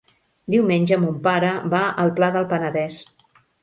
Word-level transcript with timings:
Diumenge 0.53 0.99
mon 1.03 1.21
pare 1.29 1.53
va 1.77 1.85
al 2.07 2.13
Pla 2.19 2.35
del 2.39 2.53
Penedès. 2.57 3.03